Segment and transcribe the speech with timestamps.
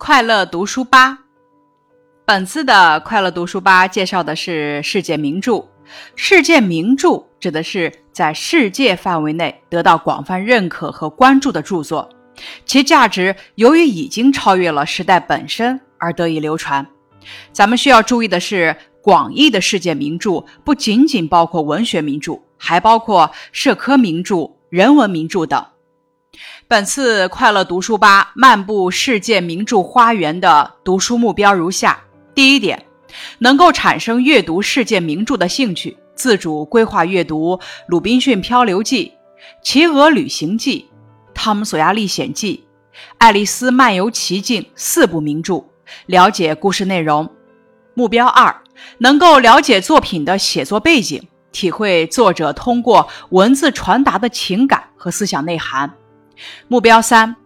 [0.00, 1.18] 快乐读书吧，
[2.24, 5.62] 本次的快乐读书吧介绍的是世界名著。
[6.16, 12.08] 世界名著指的是在世界范围内得到广泛认可和关注的著作，
[12.64, 16.84] 其价值由于已经超越了时代本身而得以流传。
[17.52, 25.62] 咱们需要注意的是，广义的世界名著不仅仅包括文学名著，还包括社科名著、人文名著等。
[26.70, 32.00] 本次快乐读书吧漫步世界名著花园的读书目标如下：
[32.32, 32.86] 第一点，
[33.40, 37.56] 能够产生阅读世界名著的兴趣，自主规划阅读
[37.88, 39.12] 《鲁滨逊漂流记》
[39.66, 40.86] 《企鹅旅行记》
[41.34, 42.64] 《汤姆·索亚历险记》
[43.18, 45.64] 《爱丽丝漫游奇境》四部名著，
[46.06, 47.28] 了解故事内容。
[47.94, 48.62] 目标二，
[48.98, 51.20] 能够了解作品的写作背景，
[51.50, 55.92] 体会作者通过文字传达的情感和思想内涵。
[56.68, 57.36] 目标三，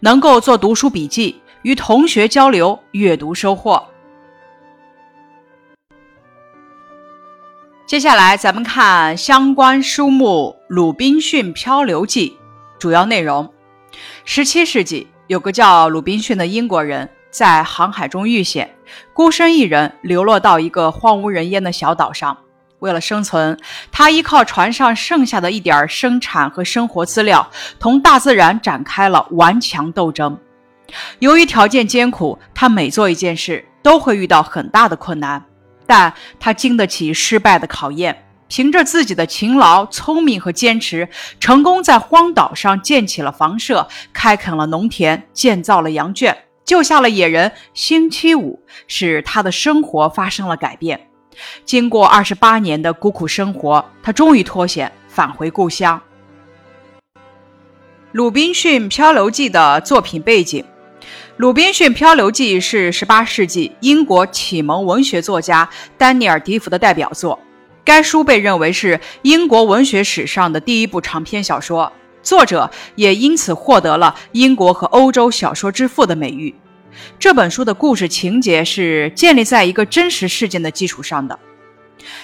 [0.00, 3.86] 能够做读书笔记，与同学交流阅读收获。
[7.86, 12.30] 接下来，咱们看相关书目《鲁滨逊漂流记》
[12.78, 13.52] 主要内容。
[14.24, 18.76] 十七世纪，有个叫鲁滨逊的英国人，在航海中遇险，
[19.12, 22.38] 孤身一人流落到一个荒无人烟的小岛上。
[22.80, 23.58] 为了生存，
[23.90, 30.38] 他依靠船上剩下的一点生产和生活资料，同大自然展开了顽强斗争。
[31.20, 35.44] 由于条件艰苦，他每做一件事都会遇到很大的困难，
[35.86, 41.08] 但他经得起失败的考验，凭着自己的勤劳、聪明和坚持，
[41.38, 51.09] 成功在荒岛上建起了房舍，开垦了农田，建造了羊圈，救下了野人星期五，使他的生活发生了改变。
[51.64, 56.00] 经过二十八年的孤苦生活，他终于脱险返回故乡。
[58.12, 60.64] 《鲁滨逊漂流记》的作品背景，
[61.36, 67.38] 《鲁滨逊漂流记》是18世纪英国启蒙文学作家丹尼尔·迪福的代表作。
[67.84, 71.92] 该书被认为是英国文学史上的第一部长篇小说，
[72.22, 76.54] 作者也因此获得了“英国和欧洲小说之父”的美誉。
[77.18, 81.38] 这本书的故事情节是建立在一个真实事件的基础上的。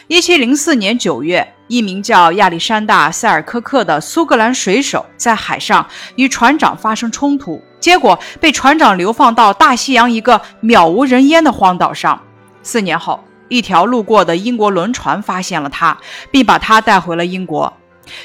[0.09, 12.21] 一七零四年九月，一名叫亚历山大·塞尔科克的苏格兰水手在海上与船长发生冲突，结果被船长流放到大西洋一个渺无人烟的荒岛上。
[12.63, 15.99] 四年后，一条路过的英国轮船发现了他，
[16.31, 17.71] 并把他带回了英国。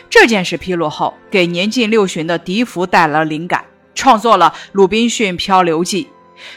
[0.09, 6.06] 这件事披露后，给年近六旬的笛福带来了灵感，创作了《鲁滨逊漂流记》。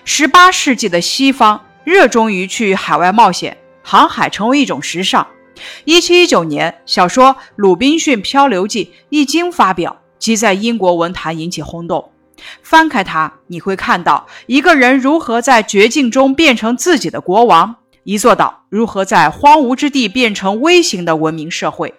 [0.04, 5.26] 十八世纪的西方热衷于去海外冒险，航海成为一种时尚。
[5.84, 12.10] 一七一九年，小说《鲁滨逊漂流记》一经发表，即在英国文坛引起轰动。
[12.62, 21.94] 翻开它，你会看到一个人如何在绝境中变成自己的国王，一座岛如何在荒芜之地变成微型的文明社会。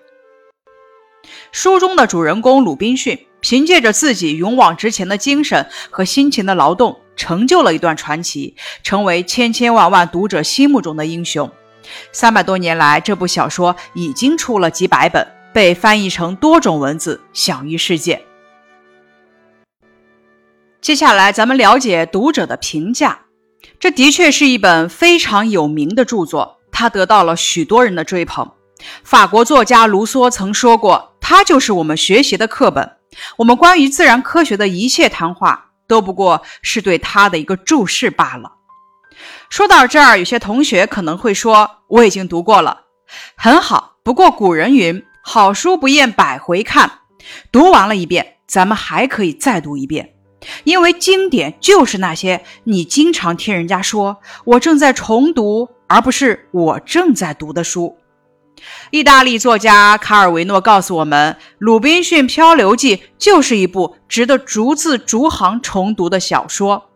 [1.52, 7.00] 书中的主人公鲁滨逊，凭借着自己勇往直前的精神和辛勤的劳动。
[7.16, 11.50] 成就了一段传奇，成为千千万万读者心目中的英雄。
[12.12, 18.26] 三百多年来，这部小说已经出了几百本，被翻译成多种文字，享誉世界。
[20.82, 23.20] 接下来，咱们了解读者的评价。
[23.80, 28.52] 这的确是一本非常有名的著作，它得到了许多人的追捧。
[29.04, 32.92] 法国作家卢梭曾说过：“它就是我们学习的课本，
[33.38, 38.54] 我们关于自然科学的一切谈话。”都不过是对他的一个注释罢了。
[39.52, 42.86] 说到这儿，有些同学可能会说：“我已经读过了，
[43.36, 43.98] 很好。
[44.02, 47.02] 不过古人云：‘好书不厌百回看’，
[47.54, 50.16] 读完了一遍，咱们还可以再读一遍，
[50.64, 57.96] 因为经典就是那些你经常听人家说‘我正在重读’，而不是‘我正在读’的书。”
[58.92, 66.90] 意大利作家卡尔维诺告诉我们，《鲁滨逊漂流记》就是一部值得逐字逐行重读的小说。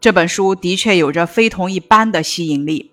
[0.00, 2.92] 这本书的确有着非同一般的吸引力。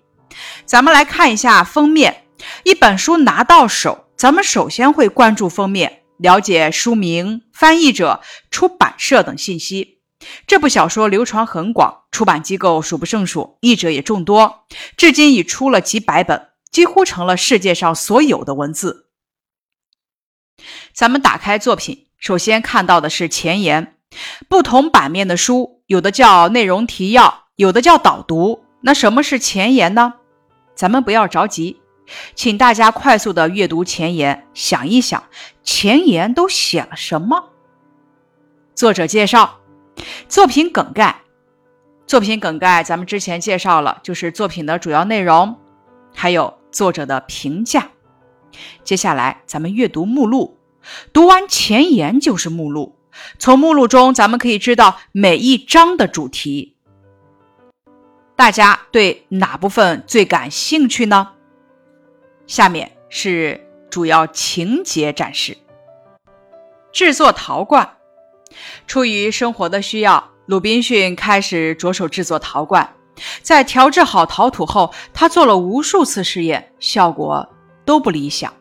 [0.64, 2.24] 咱们来看一下封面。
[2.64, 9.98] 一本书拿到手，咱们首先会关注封面，了解书名、翻译者、出版社等信息。
[10.46, 14.66] 这部小说流传很广，出版机构数不胜数，译者也众多，
[14.96, 16.49] 至今已出了几百本。
[16.70, 19.06] 几乎成了世界上所有的文字。
[20.92, 23.96] 咱们打开作品，首先看到的是前言。
[24.48, 28.64] 不同版面的书，有的叫内容提要，有的叫导读。
[28.80, 30.14] 那什么是前言呢？
[30.74, 31.80] 咱们不要着急，
[32.34, 35.22] 请大家快速的阅读前言，想一想
[35.62, 37.50] 前言都写了什么。
[38.74, 39.60] 作者介绍，
[40.28, 41.20] 作品梗概。
[42.06, 45.56] 作品梗概咱们之前介绍了，就是作品的主要内容，
[46.12, 47.90] 还有作者的评价。
[48.84, 50.58] 接下来咱们阅读目录，
[51.12, 52.96] 读完前言就是目录。
[53.38, 56.76] 从目录中，咱们可以知道每一章的主题。
[58.36, 61.32] 大家对哪部分最感兴趣呢？
[62.46, 65.58] 下面是主要情节展示。
[66.92, 67.96] 制作陶罐，
[68.86, 72.94] 出于生活的需要，鲁滨逊开始着手制作陶罐。
[73.42, 77.48] 在调制好陶土后，他做了无数次试验，效果
[77.84, 78.52] 都不理想。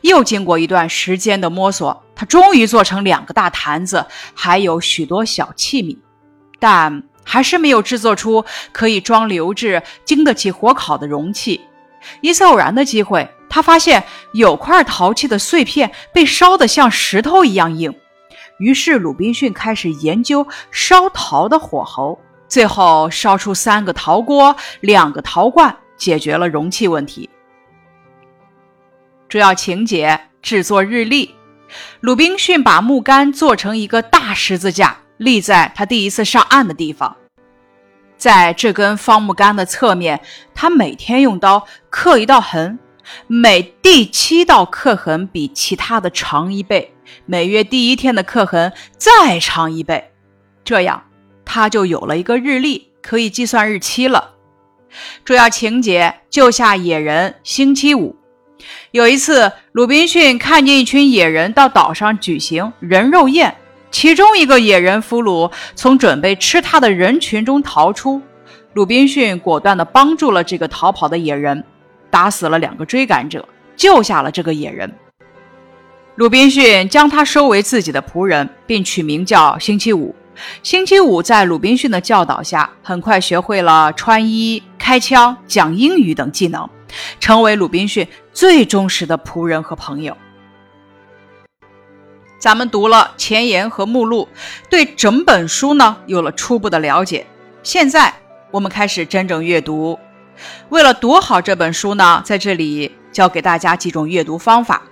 [0.00, 5.98] 又经过一段时间的摸索，他终于做成两个大坛子，还有许多小器皿，
[6.58, 11.60] 但还是没有制作出可以装流质、经得起火烤的容器。
[12.20, 17.92] 一次偶然的机会，他发现有块陶器的碎片被烧得像石头一样硬。
[18.58, 27.28] 于是鲁滨逊开始研究烧陶的火候，最后烧出三个陶锅、两个陶罐，解决了容器问题。
[29.28, 31.34] 主要情节：制作日历。
[32.00, 37.16] 鲁滨逊把木杆做成一个大十字架，立在他第一次上岸的地方。
[38.16, 40.20] 在这根方木杆的侧面，
[40.54, 42.78] 他每天用刀刻一道痕，
[43.26, 46.94] 每第七道刻痕比其他的长一倍，
[47.26, 50.12] 每月第一天的刻痕再长一倍。
[50.64, 51.02] 这样，
[51.46, 54.32] 他就有了一个日历，可以计算日期了。
[55.24, 57.36] 主要情节：救下野人。
[57.42, 58.14] 星期五。
[58.90, 63.54] 有一次，鲁滨逊看见一群野人到岛上举行人肉宴，
[63.90, 68.20] 其中一个野人俘虏从准备吃他的人群中逃出，
[68.72, 71.62] 鲁滨逊果断地帮助了这个逃跑的野人，
[72.10, 73.46] 打死了两个追赶者，
[73.76, 74.92] 救下了这个野人。
[76.16, 80.14] 鲁滨逊将他收为自己的仆人，并取名叫星期五。
[80.62, 86.68] 星期五在鲁滨逊的教导下，很快学会了穿衣、开枪、讲英语等技能。
[87.18, 90.16] 成为鲁滨逊最忠实的仆人和朋友。
[92.38, 94.28] 咱们读了前言和目录，
[94.70, 97.26] 对整本书呢有了初步的了解。
[97.62, 98.14] 现在
[98.52, 99.98] 我们开始真正阅读。
[100.68, 104.82] 为了读好这本书呢，在这里教给大家几种阅读方法。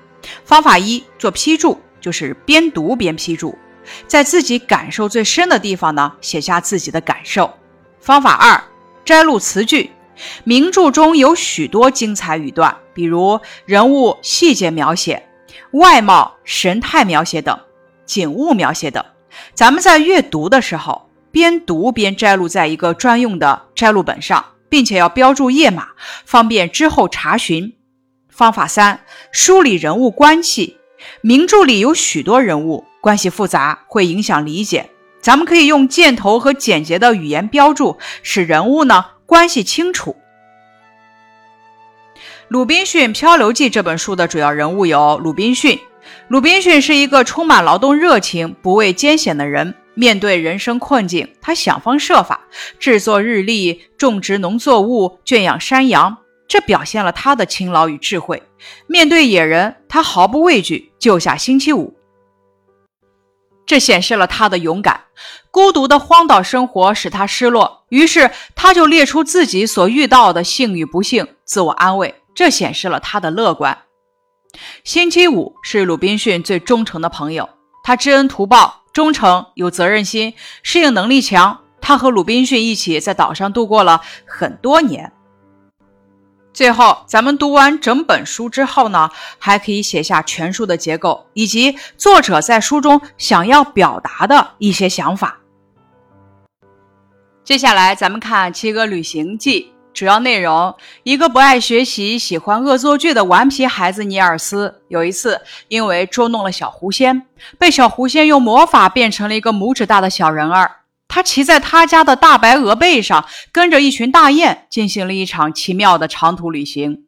[0.44, 3.56] 方法一：做批注，就是边读边批注，
[4.06, 7.52] 在自己感受最深的地方呢写下自己的感受。
[8.00, 8.62] 方法二：
[9.04, 9.90] 摘录词句。
[10.44, 15.28] 名著中有许多精彩语段，比如人物细节描写、
[15.72, 17.58] 外貌神态描写等，
[18.06, 19.04] 景物描写等。
[19.54, 25.88] 咱们在阅读的时候，边读边摘录在一个专用的摘录本上，并且要标注页码，
[26.24, 27.74] 方便之后查询。
[28.28, 29.00] 方法三：
[29.32, 30.78] 梳理人物关系。
[31.22, 34.88] 名著里有许多人物，关系复杂，会影响理解。
[35.20, 39.04] 咱们可以用箭头和简洁的语言标注，使人物呢。
[39.26, 40.16] 关系清楚，
[42.48, 45.78] 《鲁滨逊漂流记》这本书的主要人物有鲁滨逊。
[46.28, 49.74] 鲁滨逊是一个充满劳动热情、不畏艰险的人。
[49.92, 52.40] 面对人生困境，他想方设法
[52.78, 56.16] 制作日历、种植农作物、圈养山羊，
[56.48, 58.42] 这表现了他的勤劳与智慧。
[58.86, 61.94] 面对野人，他毫不畏惧，救下星期五。
[63.66, 65.04] 这显示了他的勇敢。
[65.50, 72.22] 孤独的荒岛生活使他失落，于是他就列出自己所遇到的幸与不幸，自我安慰。
[72.34, 73.78] 这显示了他的乐观。
[74.82, 77.48] 星期五是鲁滨逊最忠诚的朋友，
[77.84, 81.60] 他知恩图报，忠诚有责任心，适应能力强。
[81.80, 85.12] 他和鲁滨逊一起在岛上度过了很多年。
[86.54, 95.36] 最后，咱们读完整本书之后呢，还可以写下全书的结构以及作者在书中想要表达的一些想法。
[97.42, 107.26] 接下来，咱们看《七个旅行记》主要内容：一个不爱学习、喜欢恶作剧的顽皮孩子尼尔斯，有一次因为捉弄了小狐仙，
[107.58, 110.70] 被小狐仙用魔法变成了一个拇指大的小人儿。
[111.14, 117.04] 他骑在他家的大白鹅背上，跟着一群大雁进行了一场奇妙的长途旅行。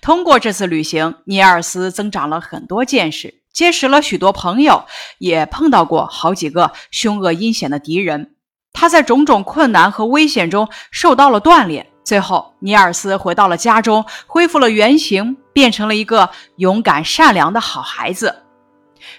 [0.00, 4.84] 通过这次旅行，尼尔斯增长了很多见识，结识了许多朋友，
[5.18, 8.36] 也碰到过好几个凶恶阴险的敌人。
[8.72, 11.88] 他在种种困难和危险中受到了锻炼。
[12.04, 18.44] 最后，尼尔斯回到了家中，恢复了原形，变成了一个勇敢善良的好孩子。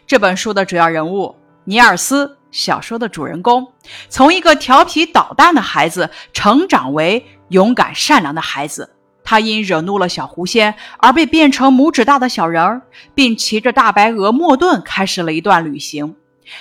[0.08, 2.38] 这本书的主要人物尼尔斯。
[2.54, 3.68] 小说的主人公
[4.08, 8.96] 从一个调皮捣蛋的孩子成长为勇敢善良的孩子。
[9.26, 12.82] 他因惹怒了小狐仙而被变成拇指大的小人儿，
[13.16, 16.16] 并骑着大白鹅莫顿开始了一段旅行。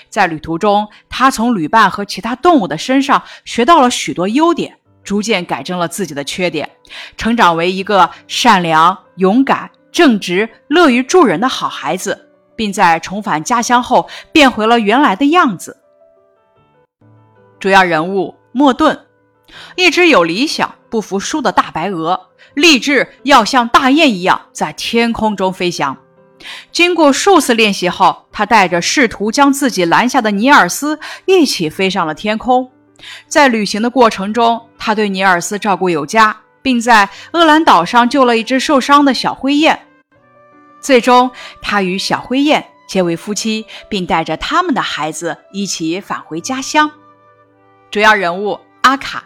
[0.08, 6.70] 在旅途中，他从旅伴和其他动物的身上学到了许多优点，逐渐改正了自己的缺点，
[7.16, 15.81] 成长为一个善良、勇敢、正直、乐于助人的好孩子，并在重返家乡后变回了原来的样子。
[17.62, 19.06] 主要人物莫顿，
[19.76, 22.20] 一只有理想、不服输的大白鹅，
[22.54, 25.96] 立志要像大雁一样在天空中飞翔。
[26.72, 32.68] 经过数次练习后，他带着试图将自己拦下的尼尔斯一起飞上了天空。
[33.28, 39.78] 在旅行的过程中，他对尼尔斯照顾有加，并在厄兰岛上救了一只受伤的小灰雁。
[40.80, 46.90] 最终，他与小灰雁结为夫妻，并带着他们的孩子一起返回家乡。
[47.92, 49.22] 主要人物阿卡，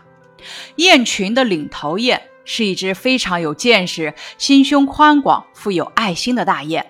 [0.75, 6.85] 雁群的领头雁，是一只非常有见识、心胸宽广、富有爱心的大雁。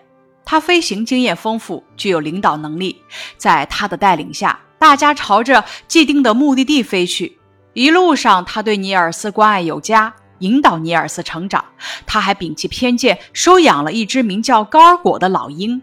[0.47, 3.03] 它飞行经验丰富，具有领导能力。
[3.37, 7.39] 在他的带领下，大家朝着既定的目的地飞去。
[7.75, 11.63] 一路上，他对尼尔斯关爱有加，引导尼尔斯成长。
[12.07, 15.83] 他还摒弃偏见，收养了一只名叫高尔果的老鹰。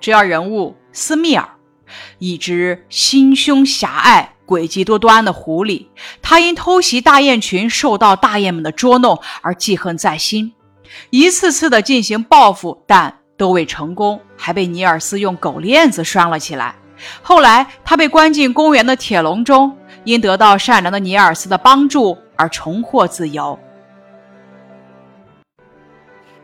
[0.00, 1.46] 主要人物斯密尔，
[2.18, 5.84] 一只心胸狭隘、诡计多端的狐狸。
[6.22, 10.54] 他因偷袭大雁群，受到大雁们的捉弄而记恨在心。
[11.10, 16.74] 一次次的进行报复，但都未成功，还被尼尔斯用狗链子拴了起来。
[17.22, 23.56] 后来，他被关进公园的铁笼中，因得到善良的尼尔斯的帮助而重获自由。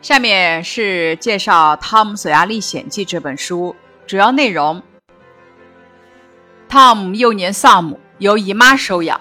[0.03, 3.75] 下面是介绍《汤姆·索亚历险记》这本书
[4.07, 4.83] 主要内容。
[6.75, 9.21] 汤姆幼年丧母，由姨妈收养。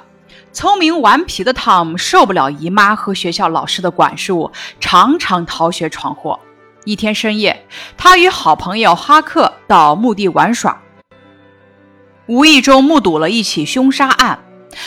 [0.52, 6.40] 聪明顽皮的汤姆受不了姨妈和学校老师的管束，常常逃学闯祸。
[6.84, 10.82] 一天深夜，他与好朋友哈克到墓地玩耍，
[12.26, 14.44] 无意中目睹了一起凶杀案。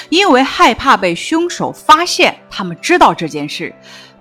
[0.09, 3.73] 因为害怕被凶手发现，他们知道这件事。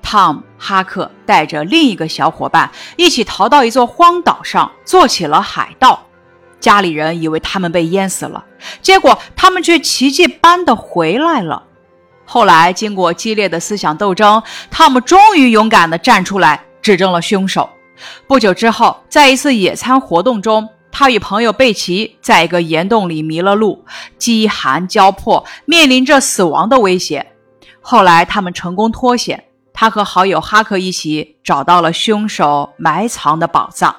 [0.04, 6.06] 汤姆、哈克带着另一个小伙伴一起逃到一座荒岛上，做起了海盗。
[6.65, 8.43] 家里人以为他们被淹死了，
[8.81, 11.62] 结果他们却奇迹般的回来了。
[12.25, 14.41] 后来经过激烈的思想斗争，
[14.72, 17.69] 汤姆终于勇敢地站出来，指证了凶手。
[18.25, 23.86] 不久之后，在一次野餐活动中，他与朋友贝奇在一个岩洞里迷了路，
[24.17, 27.24] 饥寒交迫，面临着死亡的威胁。
[27.79, 33.91] 后来他们成功脱险，他和好友哈克一起找到了凶手埋藏的宝藏。《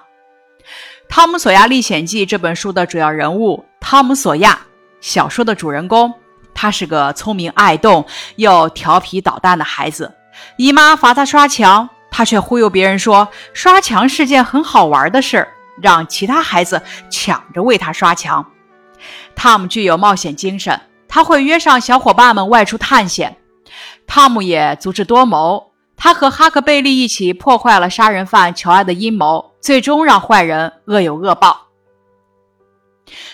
[1.08, 4.58] 汤姆·索亚历险记》这本书的主要人物汤姆·索亚，
[5.00, 6.12] 小说的主人公，
[6.52, 8.04] 他是个聪明爱动
[8.36, 10.12] 又调皮捣蛋的孩子。
[10.56, 15.48] 姨妈罚他刷墙，他却忽悠别人说刷墙是件很好玩的事儿，
[15.80, 18.44] 让其他孩子抢着为他刷墙。
[19.34, 23.36] 汤姆具有冒险精神，他会约上小伙伴们外出探险。
[24.06, 25.72] 汤姆也足智多谋。
[25.96, 31.68] 他和哈克贝利一起破坏了杀人犯乔埃的阴谋，最终让坏人恶有恶报。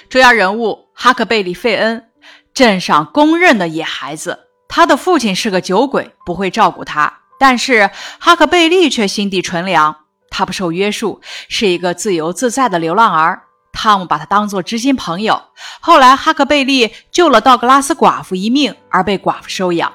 [0.08, 2.10] 主要人物哈克贝利·费恩，
[2.54, 4.48] 镇上公认的野孩子。
[4.68, 9.96] 他的父亲是个酒鬼，不会照顾他，但是哈克贝利却心地纯良。
[10.30, 13.42] 他不受约束，是一个自由自在的流浪儿。
[13.72, 15.42] 汤姆把他当作知心朋友。
[15.80, 19.92] 后来，哈克贝利救了道格拉斯寡妇一命，而被寡妇收养。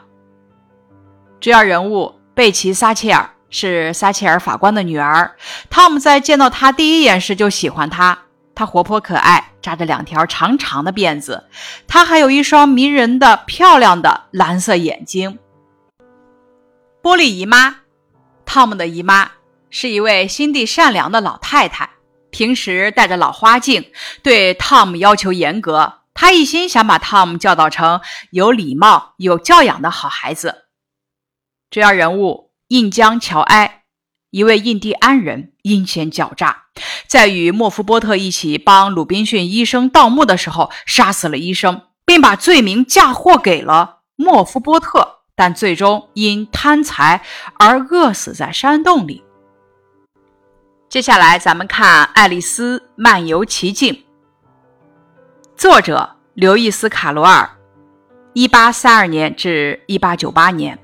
[1.40, 2.17] 主要人物。
[2.38, 5.36] 贝奇·撒切尔是撒切尔法官的女儿。
[5.72, 8.16] 汤姆在见到她第一眼时就喜欢她。
[8.54, 11.48] 她活泼可爱，扎着两条长长的辫子。
[11.88, 15.40] 她还有一双迷人的、漂亮的蓝色眼睛。
[17.02, 17.78] 玻璃姨妈，
[18.46, 19.32] 汤姆的姨妈
[19.72, 21.90] 是一位心地善良的老太太，
[22.30, 23.84] 平时戴着老花镜，
[24.22, 26.02] 对汤姆要求严格。
[26.14, 30.66] 她一心想把汤姆教导成有礼貌、有教养的好孩子。
[31.70, 33.84] 主要人物印江乔埃，
[34.30, 36.64] 一位印第安人，阴险狡诈，
[37.08, 47.22] 在与莫夫波特一起帮鲁滨逊医生盗墓的时候，杀死了医生，并把罪名嫁祸给了莫夫波特，但最终因贪财
[47.60, 49.26] 而饿死在山洞里。
[50.88, 53.94] 接下来，咱们看《爱丽丝漫游奇境》，
[55.58, 57.50] 作者刘易斯·卡罗尔，
[58.32, 60.80] 一八三二年至一八九八年。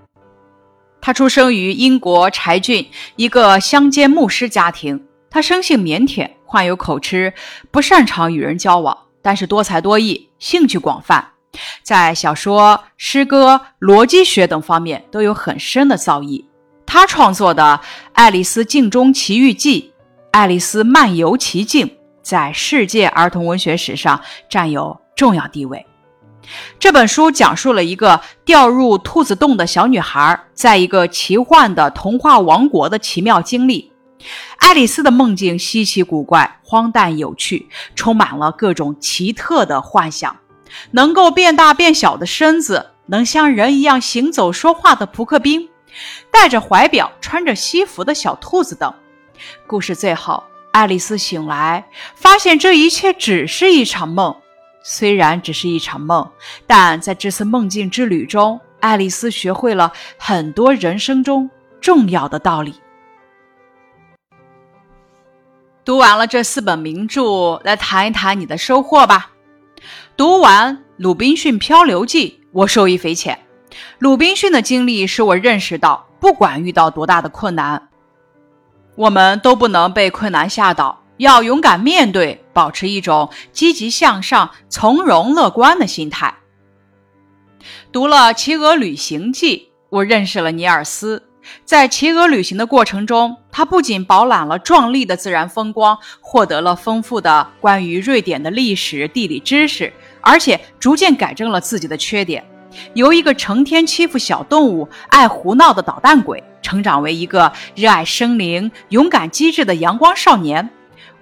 [1.05, 5.03] 他出生于英国柴郡一个乡间牧师家庭。
[5.29, 7.33] 他生性腼腆，患有口吃，
[7.71, 11.31] 不擅长与人交往，但是多才多艺，兴趣广泛，
[11.81, 16.45] 在小说、诗歌、逻辑学等方面都有很深的造诣。
[16.85, 17.81] 他创作的
[18.13, 19.81] 《爱丽丝镜中奇遇记》
[20.31, 21.85] 《爱丽丝漫游奇境》
[22.21, 25.85] 《在世界儿童文学史上占有重要地位。
[26.79, 33.91] 这本书讲述了一个掉入兔子洞的小女孩在一个奇幻的童话王国的奇妙经历。
[34.57, 40.35] 爱丽丝的梦境稀奇古怪、荒诞有趣，充满了各种奇特的幻想：
[40.91, 45.67] 能够变大变小的身子，能像人一样行走说话的扑克兵，
[46.31, 48.93] 戴着怀表、穿着西服的小兔子等。
[49.67, 51.85] 故事最后，爱丽丝醒来，
[52.15, 54.33] 发现这一切只是一场梦。
[54.83, 56.29] 虽然只是一场梦，
[56.67, 61.49] 但在这次梦境之旅中，爱丽丝学会了很多人生中
[61.79, 62.75] 重要的道理。
[65.85, 69.31] 读完了这四本名著，来谈一谈你的收获吧。
[70.15, 73.39] 读完《鲁滨逊漂流记》，我受益匪浅。
[73.99, 77.89] 鲁滨逊的经历使我认识到，不管遇到多大的困难，
[78.95, 81.01] 我们都不能被困难吓倒。
[81.17, 86.35] 要勇敢面对，保持一种积极向上、从容乐观的心态。
[87.91, 89.57] 读了《骑鹅旅行记》，
[89.89, 91.23] 我认识了尼尔斯。
[91.65, 99.91] 在骑鹅旅行的过程中，他不仅饱览了壮丽的自然风光，获得了丰富的关于瑞典的历史地理知识，
[100.21, 102.45] 而且逐渐改正了自己的缺点，
[102.93, 110.69] 由一个成天欺负小动物、爱胡闹的捣蛋鬼，成长为一个热爱生灵、勇敢机智的阳光少年。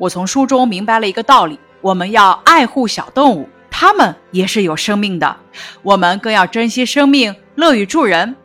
[0.02, 5.38] 我从书中明白了一个道理：我们要爱护小动物，它们也是有生命的。
[5.84, 8.36] 我们更要珍惜生命，乐于助人。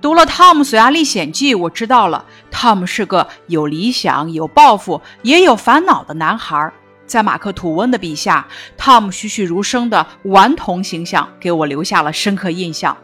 [0.00, 6.72] 读了《汤姆·索亚历险记》，我知道了，汤姆是个有理想、有抱负、也有烦恼的男孩。
[7.06, 12.96] 在马克·吐温的笔下，汤姆栩栩如生的顽童形象给我留下了深刻印象。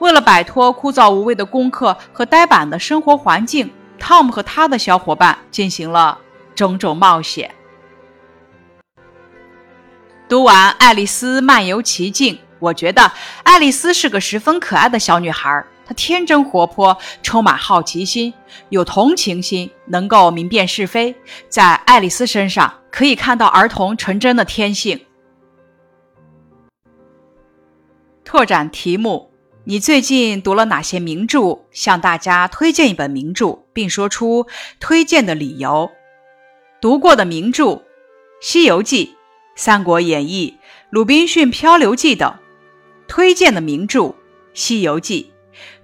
[0.00, 3.70] 为了摆脱枯燥无味的功课和呆板的生活环境，
[4.00, 6.18] 汤姆和他的小伙伴进行了。
[6.56, 7.54] 种种冒险。
[10.28, 13.12] 读完《爱丽丝漫游奇境》，我觉得
[13.44, 15.64] 爱丽丝是个十分可爱的小女孩。
[15.86, 18.34] 她天真活泼，充满好奇心，
[18.70, 21.14] 有同情心，能够明辨是非。
[21.48, 25.00] 在爱丽丝身上可以看到儿童纯真的天性。
[28.24, 29.30] 拓展题目：
[29.62, 31.60] 你最近读了哪些名著？
[31.70, 34.48] 向大家推荐一本名著，并说出
[34.80, 35.92] 推荐的理由。
[36.78, 37.64] 读过的名著，
[38.40, 39.06] 《西游记》
[39.56, 40.56] 《三国演义》
[40.90, 42.38] 《鲁滨逊漂流记》等；
[43.08, 44.00] 推荐的名著，
[44.52, 45.32] 《西游记》。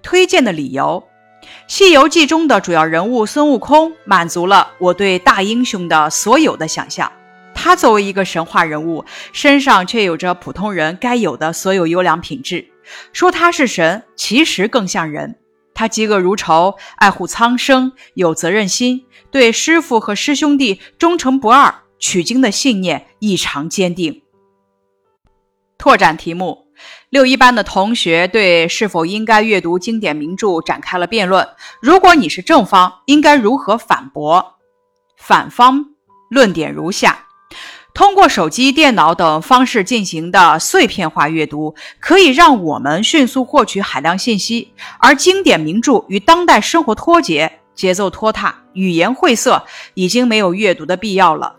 [0.02, 1.04] 推荐的理由，
[1.66, 7.10] 《西游记》中的主要人物孙悟空满足了我对大英雄的所有的想象。
[7.54, 12.66] 他作为一个神话人物，身上却有着普通人该有的所有优良品质。
[13.14, 15.36] 说他是神，其实更像人。
[15.74, 24.20] 他嫉恶如仇，爱护苍生，有责任心，对师傅和师兄弟忠诚不二，取经的信念异常坚定。
[25.78, 26.66] 拓展题目：
[27.08, 31.48] 六一班的同学对是否应该阅读经典名著展开了辩论。
[31.80, 34.56] 如果你是正方，应该如何反驳？
[35.16, 35.86] 反方
[36.28, 37.26] 论点如下。
[37.94, 51.56] 通过手机、电脑等方式进行的碎片化阅读，可以让我们迅速获取海量信息；而经典名著与当代生活脱节，节奏拖沓，语言晦涩，已经没有阅读的必要了。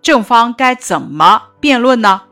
[0.00, 2.22] 正方该怎么辩论呢？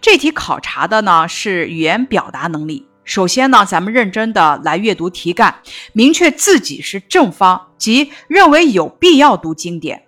[0.00, 2.88] 这题考察的呢是语言表达能力。
[3.04, 5.54] 首先呢，咱们认真的来阅读题干，
[5.92, 10.04] 明确自己是正方，即认为有必要读经典。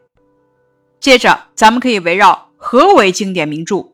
[0.99, 2.51] 接着，咱们可以围绕。
[2.57, 3.93] 何为经典名著？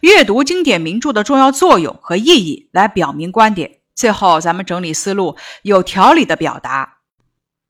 [0.00, 3.78] 阅读经典名著的重要作用和意义，来表明观点。
[3.94, 6.98] 最后，咱们整理思路，有条理的表达。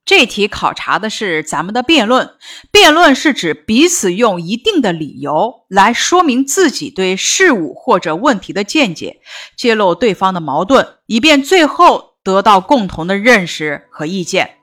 [0.04, 2.30] 这题考察的是咱们的辩论。
[2.70, 9.20] 辩论是指彼此用一定的理由来说明自己对事物或者问题的见解，
[9.56, 14.56] 揭露对方的矛盾，以便最后得到共同的认识和意见。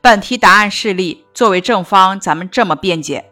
[0.00, 3.30] 本题答案示例，作为正方，咱们这么辩解。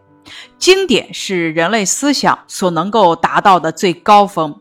[0.59, 4.61] 经典是人类思想所能够达到的最高峰。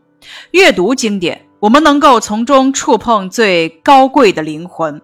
[0.50, 5.00] 阅读经典，我们能够从中触碰最高贵的灵魂，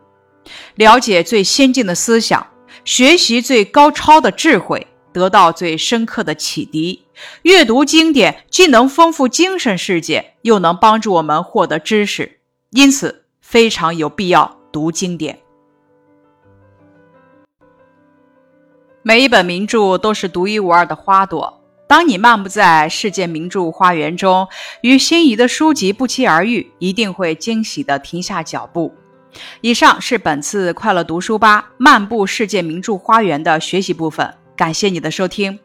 [0.77, 2.47] 了解最先进的思想，
[2.85, 7.05] 学习最高超的智慧，得到最深刻的启迪。
[7.43, 12.39] 阅读经典既能丰富精神世界，又能帮助我们获得知识，
[12.71, 15.41] 因此非常有必要读经典。
[19.03, 21.55] 每一本名著都是独一无二的花朵。
[21.89, 24.47] 当你漫步在世界名著花园中，
[24.83, 28.95] 与心仪的书籍不期而遇，一定会惊喜地停下脚步。
[29.61, 35.59] 以上是本次快乐读书吧漫步世界名著花园的学习部分，感谢你的收听。